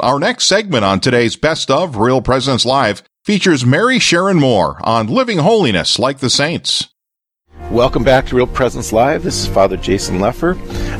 [0.00, 5.08] Our next segment on today's Best of Real Presence Live features Mary Sharon Moore on
[5.08, 6.88] living holiness like the saints.
[7.72, 9.24] Welcome back to Real Presence Live.
[9.24, 10.56] This is Father Jason Lefor,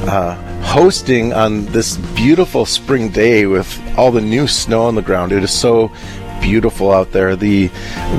[0.08, 5.30] uh, hosting on this beautiful spring day with all the new snow on the ground.
[5.30, 5.92] It is so
[6.40, 7.36] beautiful out there.
[7.36, 7.68] The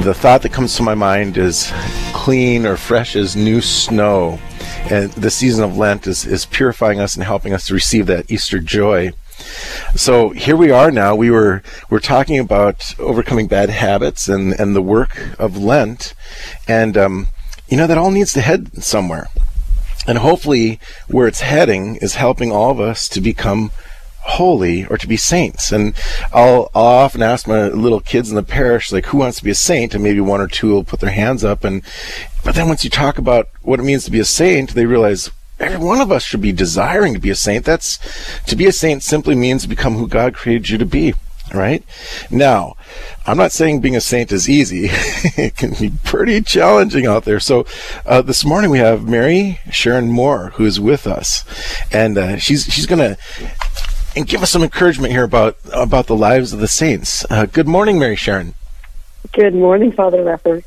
[0.04, 1.73] the thought that comes to my mind is
[2.14, 4.39] clean or fresh as new snow.
[4.89, 8.32] And the season of Lent is, is purifying us and helping us to receive that
[8.32, 9.11] Easter joy.
[9.96, 11.16] So here we are now.
[11.16, 16.14] We were we're talking about overcoming bad habits and and the work of Lent,
[16.68, 17.28] and um,
[17.68, 19.28] you know that all needs to head somewhere,
[20.07, 23.71] and hopefully where it's heading is helping all of us to become
[24.21, 25.71] holy or to be saints.
[25.71, 25.96] And
[26.32, 29.50] I'll, I'll often ask my little kids in the parish, like, who wants to be
[29.50, 29.94] a saint?
[29.94, 31.64] And maybe one or two will put their hands up.
[31.64, 31.82] And,
[32.44, 35.31] but then once you talk about what it means to be a saint, they realize,
[35.69, 37.66] every one of us should be desiring to be a saint.
[37.66, 38.00] That's
[38.45, 41.14] to be a saint simply means become who God created you to be.
[41.52, 41.83] Right
[42.30, 42.75] now,
[43.25, 44.83] I'm not saying being a saint is easy.
[45.35, 47.39] it can be pretty challenging out there.
[47.39, 47.66] So,
[48.05, 51.44] uh, this morning we have Mary Sharon Moore who is with us,
[51.91, 53.17] and uh, she's she's gonna
[54.16, 57.25] and give us some encouragement here about about the lives of the saints.
[57.31, 58.53] Uh, good morning, Mary Sharon.
[59.33, 60.63] Good morning, Father Lefor.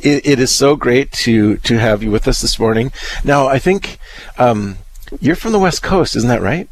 [0.00, 2.92] It, it is so great to to have you with us this morning.
[3.24, 3.98] Now, I think
[4.38, 4.78] um,
[5.20, 6.68] you're from the West Coast, isn't that right?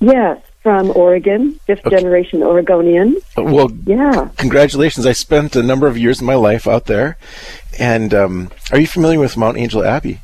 [0.00, 1.96] Yes, from Oregon, fifth okay.
[1.96, 3.16] generation Oregonian.
[3.36, 4.30] Uh, well, yeah.
[4.36, 5.06] Congratulations!
[5.06, 7.16] I spent a number of years of my life out there,
[7.78, 10.20] and um, are you familiar with Mount Angel Abbey?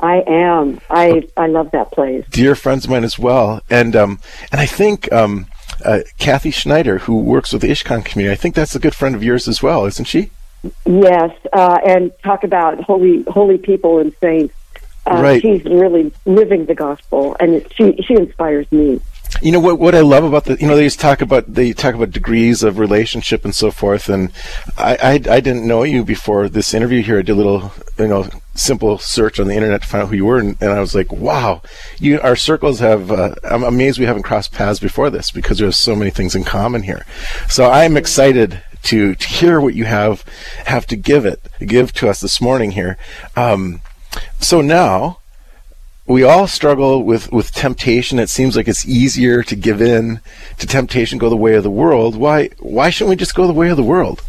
[0.00, 0.80] I am.
[0.88, 2.24] I I love that place.
[2.30, 5.46] Dear friends of mine as well, and um, and I think um,
[5.84, 9.14] uh, Kathy Schneider, who works with the ISKCON community, I think that's a good friend
[9.14, 10.30] of yours as well, isn't she?
[10.84, 14.54] Yes, uh, and talk about holy holy people and saints.
[15.06, 15.42] Uh, right.
[15.42, 19.00] She's really living the gospel, and it, she she inspires me.
[19.40, 19.78] You know what?
[19.78, 22.62] What I love about the, you know, they just talk about they talk about degrees
[22.62, 24.08] of relationship and so forth.
[24.08, 24.32] And
[24.76, 27.18] I, I, I didn't know you before this interview here.
[27.18, 30.16] I did a little, you know, simple search on the internet to find out who
[30.16, 31.62] you were, and, and I was like, wow,
[31.98, 33.10] you our circles have.
[33.10, 36.44] Uh, I'm amazed we haven't crossed paths before this because there's so many things in
[36.44, 37.06] common here.
[37.48, 40.22] So I'm excited to, to hear what you have
[40.64, 42.96] have to give it give to us this morning here.
[43.36, 43.80] Um,
[44.40, 45.18] so now
[46.06, 48.18] we all struggle with, with temptation.
[48.18, 50.20] It seems like it's easier to give in
[50.58, 52.16] to temptation, go the way of the world.
[52.16, 54.22] Why why shouldn't we just go the way of the world?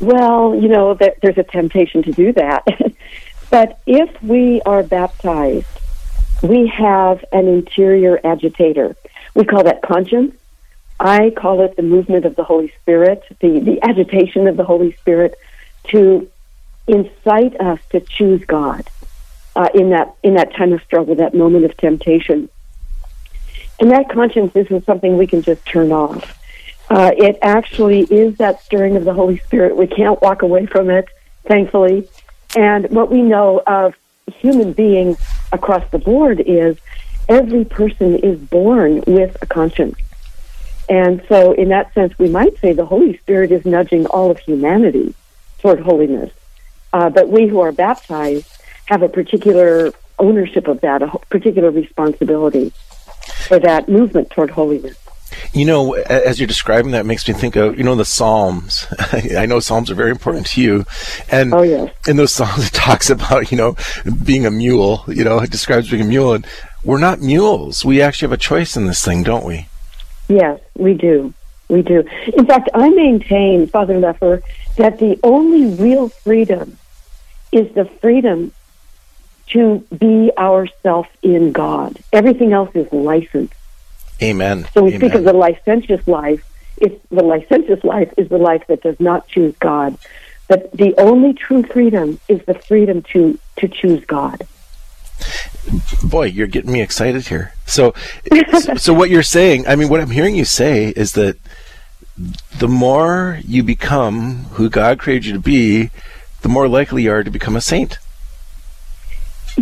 [0.00, 2.64] Well, you know, there's a temptation to do that.
[3.50, 5.66] but if we are baptized,
[6.42, 8.94] we have an interior agitator.
[9.34, 10.36] We call that conscience.
[11.00, 14.92] I call it the movement of the Holy Spirit, the, the agitation of the Holy
[14.96, 15.34] Spirit
[15.88, 16.28] to
[16.86, 18.88] incite us to choose God
[19.54, 22.48] uh, in that in that time of struggle, that moment of temptation.
[23.80, 26.36] And that conscience isn't something we can just turn off.
[26.90, 29.76] Uh, it actually is that stirring of the Holy Spirit.
[29.76, 31.06] We can't walk away from it,
[31.44, 32.08] thankfully.
[32.56, 33.94] And what we know of
[34.26, 35.18] human beings
[35.52, 36.76] across the board is
[37.28, 39.96] every person is born with a conscience.
[40.88, 44.38] And so, in that sense, we might say the Holy Spirit is nudging all of
[44.38, 45.14] humanity
[45.58, 46.32] toward holiness.
[46.92, 48.50] Uh, but we who are baptized
[48.86, 52.72] have a particular ownership of that, a particular responsibility
[53.46, 54.96] for that movement toward holiness.
[55.52, 58.86] You know, as you're describing that, makes me think of you know the Psalms.
[59.12, 60.86] I know Psalms are very important to you,
[61.30, 61.92] and oh, yes.
[62.06, 63.76] in those Psalms it talks about you know
[64.24, 65.04] being a mule.
[65.06, 66.46] You know, it describes being a mule, and
[66.82, 67.84] we're not mules.
[67.84, 69.67] We actually have a choice in this thing, don't we?
[70.28, 71.32] Yes, we do.
[71.68, 72.04] We do.
[72.36, 74.42] In fact, I maintain, Father Lefor,
[74.76, 76.78] that the only real freedom
[77.52, 78.52] is the freedom
[79.48, 81.98] to be ourself in God.
[82.12, 83.52] Everything else is license.
[84.22, 84.66] Amen.
[84.74, 85.00] So we Amen.
[85.00, 86.44] speak of the licentious life.
[86.76, 89.98] If the licentious life is the life that does not choose God,
[90.48, 94.46] but the only true freedom is the freedom to to choose God.
[96.02, 97.52] Boy, you're getting me excited here.
[97.66, 97.94] So,
[98.76, 101.36] so, what you're saying, I mean, what I'm hearing you say is that
[102.58, 105.90] the more you become who God created you to be,
[106.42, 107.98] the more likely you are to become a saint.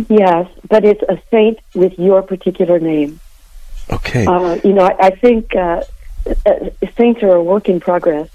[0.09, 3.19] Yes, but it's a saint with your particular name.
[3.91, 4.25] Okay.
[4.25, 5.83] Uh, you know, I, I think uh,
[6.45, 8.29] uh, saints are a work in progress.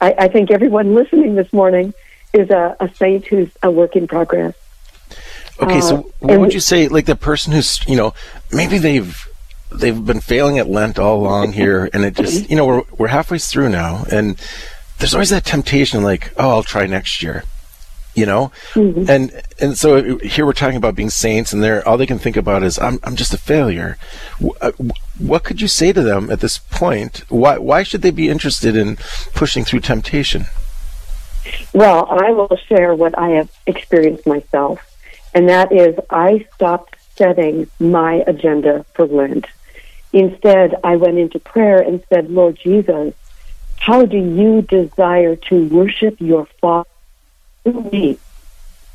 [0.00, 1.94] I, I, think everyone listening this morning
[2.32, 4.54] is a, a, saint who's a work in progress.
[5.60, 8.14] Okay, so uh, what would you say, like the person who's, you know,
[8.52, 9.26] maybe they've
[9.72, 13.08] they've been failing at Lent all along here, and it just, you know, we're we're
[13.08, 14.40] halfway through now, and
[14.98, 17.44] there's always that temptation, like, oh, I'll try next year
[18.12, 19.08] you know mm-hmm.
[19.08, 22.36] and and so here we're talking about being saints and they're all they can think
[22.36, 23.96] about is i'm i'm just a failure
[24.60, 24.72] uh,
[25.20, 27.24] what could you say to them at this point?
[27.28, 28.96] Why why should they be interested in
[29.34, 30.46] pushing through temptation?
[31.72, 34.80] Well, I will share what I have experienced myself,
[35.34, 39.46] and that is I stopped setting my agenda for Lent.
[40.12, 43.14] Instead, I went into prayer and said, Lord Jesus,
[43.76, 46.88] how do you desire to worship your Father
[47.62, 48.18] through me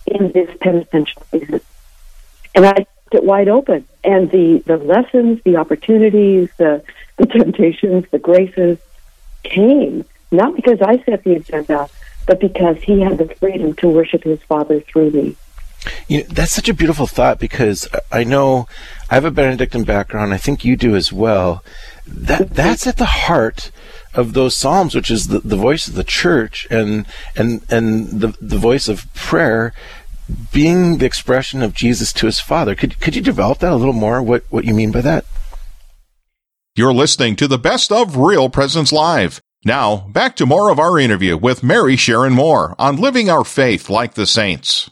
[0.06, 1.62] in this penitential season?
[2.54, 3.88] And I left it wide open.
[4.04, 6.84] And the, the lessons, the opportunities, the,
[7.18, 8.78] the temptations, the graces
[9.44, 11.90] came, not because I set the agenda,
[12.26, 15.36] but because he had the freedom to worship his Father through me.
[16.08, 18.68] You know, that's such a beautiful thought because I know
[19.10, 20.34] I have a Benedictine background.
[20.34, 21.64] I think you do as well.
[22.08, 23.72] That that's at the heart
[24.14, 27.06] of those psalms, which is the, the voice of the church and
[27.36, 29.74] and and the the voice of prayer
[30.52, 32.76] being the expression of Jesus to his Father.
[32.76, 34.22] Could could you develop that a little more?
[34.22, 35.26] What what you mean by that?
[36.76, 39.42] You're listening to the best of Real Presence Live.
[39.64, 43.90] Now, back to more of our interview with Mary Sharon Moore on living our faith
[43.90, 44.92] like the saints.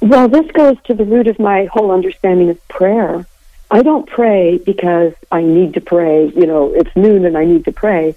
[0.00, 3.26] Well, this goes to the root of my whole understanding of prayer.
[3.70, 7.66] I don't pray because I need to pray, you know, it's noon and I need
[7.66, 8.14] to pray.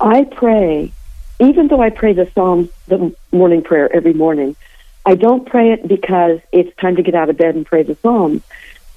[0.00, 0.92] I pray,
[1.40, 4.56] even though I pray the Psalms, the morning prayer every morning,
[5.06, 7.96] I don't pray it because it's time to get out of bed and pray the
[8.02, 8.42] Psalms.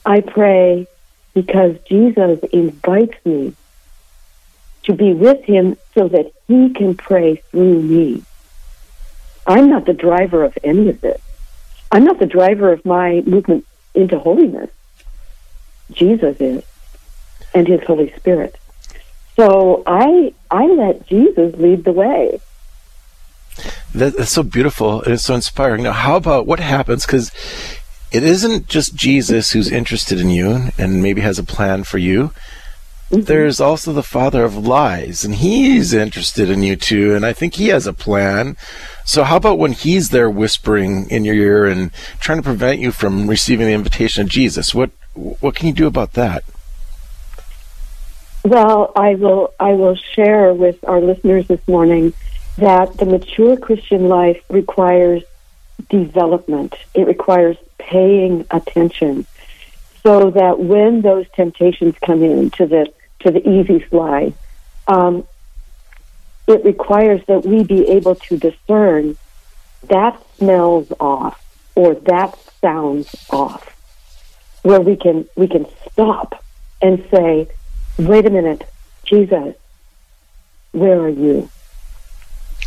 [0.05, 0.87] I pray
[1.35, 3.55] because Jesus invites me
[4.83, 8.23] to be with him so that he can pray through me.
[9.45, 11.21] I'm not the driver of any of this.
[11.91, 14.69] I'm not the driver of my movement into holiness.
[15.91, 16.63] Jesus is,
[17.53, 18.57] and his Holy Spirit.
[19.35, 22.39] So I I let Jesus lead the way.
[23.93, 25.83] That, that's so beautiful it's so inspiring.
[25.83, 27.05] Now, how about what happens?
[27.05, 27.31] Because
[28.11, 32.31] it isn't just Jesus who's interested in you and maybe has a plan for you.
[33.09, 33.21] Mm-hmm.
[33.21, 37.53] There's also the father of lies, and he's interested in you too, and I think
[37.53, 38.57] he has a plan.
[39.05, 42.91] So, how about when he's there whispering in your ear and trying to prevent you
[42.91, 44.75] from receiving the invitation of Jesus?
[44.75, 46.43] What what can you do about that?
[48.43, 52.11] Well, I will I will share with our listeners this morning
[52.57, 55.23] that the mature Christian life requires
[55.89, 56.75] development.
[56.93, 59.25] It requires paying attention
[60.03, 64.33] so that when those temptations come in to the to the easy slide,
[64.87, 65.27] um,
[66.47, 69.17] it requires that we be able to discern
[69.89, 71.43] that smells off
[71.75, 73.75] or that sounds off,
[74.63, 76.43] where we can we can stop
[76.81, 77.47] and say,
[77.97, 78.67] "Wait a minute,
[79.03, 79.55] Jesus,
[80.71, 81.49] where are you?"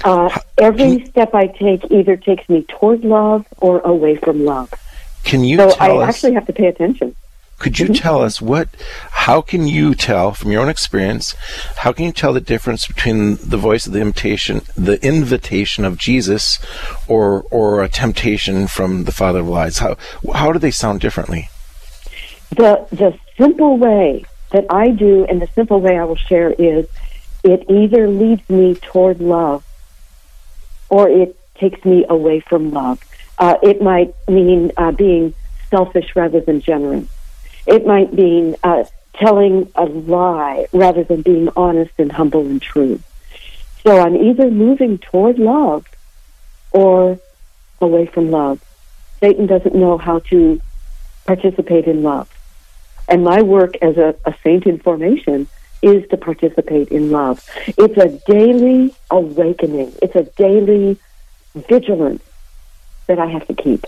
[0.05, 4.73] Uh, every step I take either takes me toward love or away from love.
[5.25, 6.09] Can you so I us?
[6.09, 7.15] actually have to pay attention.
[7.61, 7.95] Could you Mm-hmm.
[7.95, 8.69] tell us what?
[9.11, 11.35] How can you tell from your own experience?
[11.77, 15.97] How can you tell the difference between the voice of the invitation, the invitation of
[15.99, 16.59] Jesus,
[17.07, 19.79] or or a temptation from the Father of Lies?
[19.79, 19.97] How
[20.35, 21.49] how do they sound differently?
[22.51, 26.87] The the simple way that I do, and the simple way I will share is,
[27.45, 29.63] it either leads me toward love,
[30.89, 32.99] or it takes me away from love.
[33.39, 35.35] Uh, it might mean uh, being
[35.71, 37.07] selfish rather than generous.
[37.71, 38.85] It might mean uh,
[39.15, 43.01] telling a lie rather than being honest and humble and true.
[43.85, 45.87] So I'm either moving toward love
[46.73, 47.21] or
[47.81, 48.61] away from love.
[49.21, 50.61] Satan doesn't know how to
[51.27, 52.29] participate in love.
[53.09, 55.47] And my work as a, a saint in formation
[55.81, 57.49] is to participate in love.
[57.79, 59.95] It's a daily awakening.
[60.03, 60.99] It's a daily
[61.55, 62.25] vigilance
[63.07, 63.87] that I have to keep.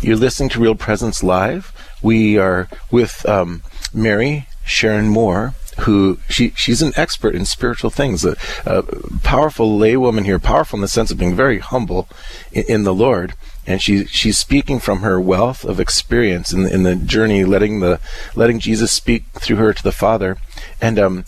[0.00, 1.72] You're listening to Real Presence Live.
[2.04, 3.62] We are with um,
[3.94, 8.82] Mary Sharon Moore, who she she's an expert in spiritual things, a, a
[9.22, 12.06] powerful laywoman here, powerful in the sense of being very humble
[12.52, 13.32] in, in the Lord.
[13.66, 17.80] And she she's speaking from her wealth of experience in the, in the journey, letting
[17.80, 17.98] the
[18.36, 20.36] letting Jesus speak through her to the Father,
[20.82, 21.24] and um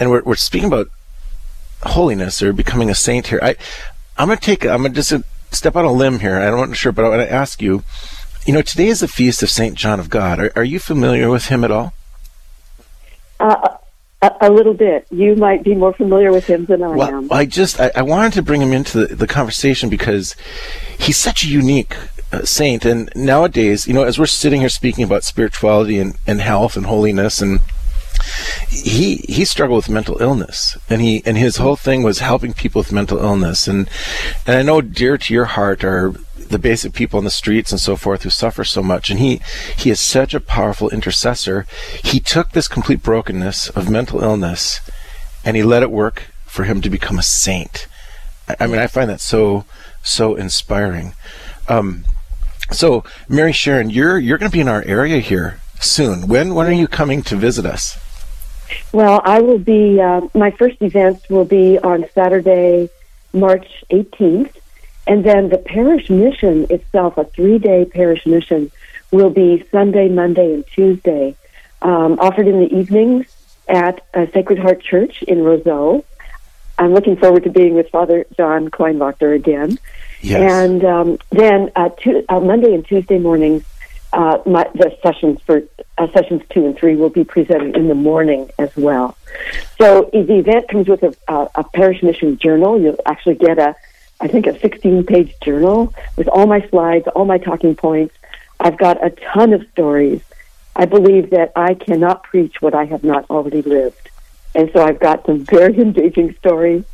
[0.00, 0.88] and we're we're speaking about
[1.82, 3.40] holiness or becoming a saint here.
[3.42, 3.56] I
[4.16, 5.12] I'm gonna take I'm gonna just
[5.50, 6.36] step on a limb here.
[6.36, 7.84] I'm not sure, but I want to ask you.
[8.44, 10.38] You know, today is the feast of Saint John of God.
[10.38, 11.94] Are, are you familiar with him at all?
[13.40, 13.76] Uh,
[14.20, 15.06] a, a little bit.
[15.10, 17.32] You might be more familiar with him than I Well, am.
[17.32, 20.36] I just I, I wanted to bring him into the, the conversation because
[20.98, 21.96] he's such a unique
[22.32, 26.42] uh, saint, and nowadays, you know, as we're sitting here speaking about spirituality and, and
[26.42, 27.60] health and holiness and
[28.68, 32.80] he he struggled with mental illness and he and his whole thing was helping people
[32.80, 33.88] with mental illness and
[34.46, 36.14] and I know dear to your heart are
[36.48, 39.10] the basic people in the streets and so forth who suffer so much.
[39.10, 39.40] And he,
[39.76, 41.66] he is such a powerful intercessor.
[42.02, 44.80] He took this complete brokenness of mental illness
[45.44, 47.86] and he let it work for him to become a saint.
[48.48, 49.64] I, I mean, I find that so,
[50.02, 51.14] so inspiring.
[51.68, 52.04] Um,
[52.70, 56.28] so, Mary Sharon, you're you're going to be in our area here soon.
[56.28, 57.98] When when are you coming to visit us?
[58.92, 60.00] Well, I will be.
[60.00, 62.88] Uh, my first events will be on Saturday,
[63.32, 64.54] March 18th,
[65.06, 68.70] and then the parish mission itself, a three-day parish mission,
[69.10, 71.36] will be Sunday, Monday, and Tuesday,
[71.82, 73.26] um, offered in the evenings
[73.68, 76.04] at Sacred Heart Church in Roseau.
[76.78, 79.78] I'm looking forward to being with Father John Kleinwachter again.
[80.20, 80.64] Yes.
[80.64, 83.62] And um, then uh, two, uh, Monday and Tuesday mornings,
[84.12, 85.62] uh, my, the sessions for
[85.98, 89.16] uh, sessions two and three will be presented in the morning as well.
[89.78, 92.80] So the event comes with a, a, a parish mission journal.
[92.80, 93.76] You'll actually get a,
[94.20, 98.14] I think, a 16-page journal with all my slides, all my talking points.
[98.60, 100.22] I've got a ton of stories.
[100.76, 104.10] I believe that I cannot preach what I have not already lived.
[104.54, 106.84] And so I've got some very engaging stories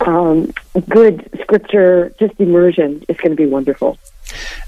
[0.00, 0.52] um,
[0.88, 3.04] good scripture, just immersion.
[3.08, 3.98] It's going to be wonderful.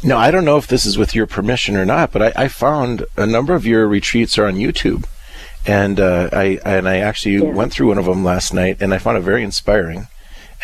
[0.02, 2.48] Now, I don't know if this is with your permission or not, but I, I
[2.48, 5.06] found a number of your retreats are on YouTube,
[5.66, 7.52] and uh, I and I actually yeah.
[7.52, 10.08] went through one of them last night, and I found it very inspiring.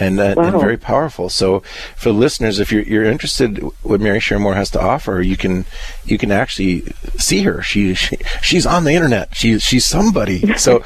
[0.02, 0.44] And, uh, wow.
[0.44, 1.28] and, very powerful.
[1.28, 1.60] So,
[1.96, 5.36] for the listeners, if you're, you're interested what Mary Sharon Moore has to offer, you
[5.36, 5.64] can
[6.04, 6.82] you can actually
[7.18, 7.62] see her.
[7.62, 9.34] She, she she's on the internet.
[9.34, 10.42] She's she's somebody.
[10.62, 10.84] So,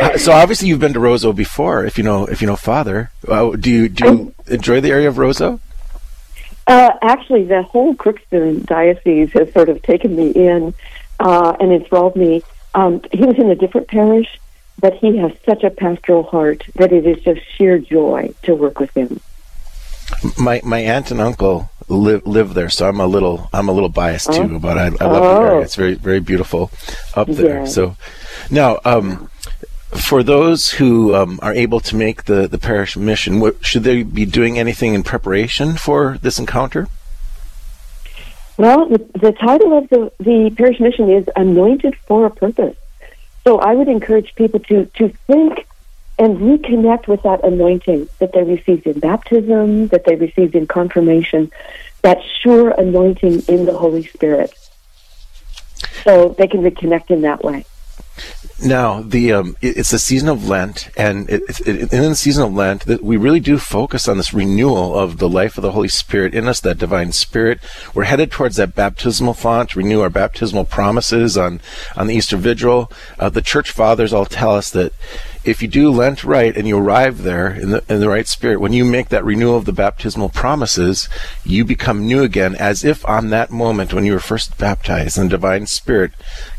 [0.00, 1.86] uh, so obviously you've been to Roseau before.
[1.86, 5.08] If you know, if you know Father, uh, do you do you enjoy the area
[5.08, 5.60] of Roseau?
[6.66, 10.74] Uh, actually, the whole Crookston diocese has sort of taken me in
[11.20, 12.42] uh, and enthralled me.
[12.74, 14.38] Um, he was in a different parish,
[14.78, 18.78] but he has such a pastoral heart that it is just sheer joy to work
[18.78, 19.20] with him.
[20.38, 23.88] My my aunt and uncle live live there, so I'm a little I'm a little
[23.88, 24.56] biased too.
[24.56, 24.58] Oh.
[24.58, 25.34] But I, I love oh.
[25.34, 26.70] the area; it's very very beautiful
[27.14, 27.66] up there.
[27.66, 27.96] So
[28.50, 28.78] now.
[28.84, 29.30] Um,
[29.96, 34.02] for those who um, are able to make the, the parish mission, what, should they
[34.02, 36.88] be doing anything in preparation for this encounter?
[38.56, 42.76] Well, the, the title of the, the parish mission is Anointed for a Purpose.
[43.46, 45.68] So I would encourage people to, to think
[46.18, 51.52] and reconnect with that anointing that they received in baptism, that they received in confirmation,
[52.02, 54.52] that sure anointing in the Holy Spirit.
[56.02, 57.64] So they can reconnect in that way.
[58.64, 62.42] Now, the um, it, it's the season of Lent, and it, it, in the season
[62.42, 65.72] of Lent, that we really do focus on this renewal of the life of the
[65.72, 67.60] Holy Spirit in us, that divine Spirit.
[67.94, 71.60] We're headed towards that baptismal font, renew our baptismal promises on
[71.96, 72.90] on the Easter Vigil.
[73.18, 74.94] Uh, the Church Fathers all tell us that
[75.44, 78.58] if you do Lent right and you arrive there in the in the right spirit,
[78.58, 81.10] when you make that renewal of the baptismal promises,
[81.44, 85.30] you become new again, as if on that moment when you were first baptized, and
[85.30, 86.12] the divine Spirit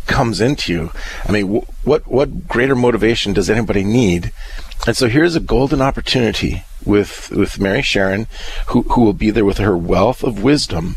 [0.07, 0.91] comes into you.
[1.25, 4.31] I mean, what what greater motivation does anybody need?
[4.85, 8.27] And so here's a golden opportunity with with Mary Sharon,
[8.67, 10.95] who who will be there with her wealth of wisdom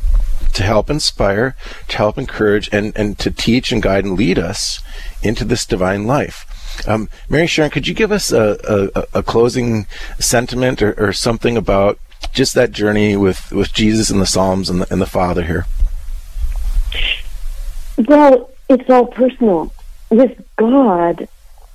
[0.52, 1.54] to help inspire,
[1.88, 4.80] to help encourage, and and to teach and guide and lead us
[5.22, 6.46] into this divine life.
[6.86, 9.86] Um, Mary Sharon, could you give us a, a, a closing
[10.18, 11.98] sentiment or, or, something about
[12.32, 15.66] just that journey with, with Jesus and the Psalms and the, and the Father here?
[17.98, 19.72] Well, it's all personal.
[20.10, 21.28] With God,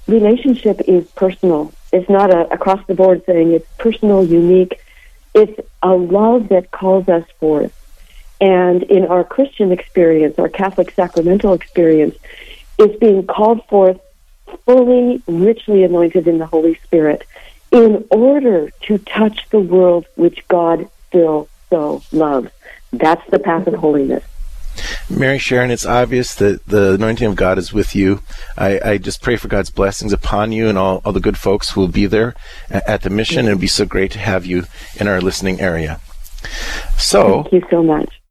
[0.07, 1.73] relationship is personal.
[1.91, 3.51] It's not a across the board thing.
[3.51, 4.79] It's personal, unique.
[5.33, 7.73] It's a love that calls us forth.
[8.39, 12.15] And in our Christian experience, our Catholic sacramental experience,
[12.77, 13.99] is being called forth
[14.65, 17.25] fully, richly anointed in the Holy Spirit
[17.71, 22.51] in order to touch the world which God still so loves.
[22.93, 24.23] That's the path of holiness.
[25.09, 28.21] Mary Sharon, it's obvious that the anointing of God is with you.
[28.57, 31.71] I, I just pray for God's blessings upon you and all, all the good folks
[31.71, 32.35] who will be there
[32.69, 33.47] at the mission.
[33.47, 34.65] It would be so great to have you
[34.99, 35.99] in our listening area.
[36.97, 38.14] So, thank you so much.